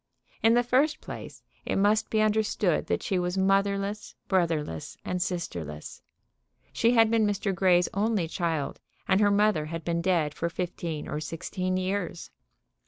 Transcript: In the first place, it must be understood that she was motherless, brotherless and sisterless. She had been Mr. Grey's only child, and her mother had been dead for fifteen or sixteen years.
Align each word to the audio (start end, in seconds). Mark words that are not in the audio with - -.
In 0.41 0.55
the 0.55 0.63
first 0.63 0.99
place, 0.99 1.43
it 1.63 1.75
must 1.75 2.09
be 2.09 2.21
understood 2.23 2.87
that 2.87 3.03
she 3.03 3.19
was 3.19 3.37
motherless, 3.37 4.15
brotherless 4.27 4.97
and 5.05 5.21
sisterless. 5.21 6.01
She 6.73 6.93
had 6.95 7.11
been 7.11 7.27
Mr. 7.27 7.53
Grey's 7.53 7.87
only 7.93 8.27
child, 8.27 8.79
and 9.07 9.21
her 9.21 9.29
mother 9.29 9.67
had 9.67 9.83
been 9.85 10.01
dead 10.01 10.33
for 10.33 10.49
fifteen 10.49 11.07
or 11.07 11.19
sixteen 11.19 11.77
years. 11.77 12.31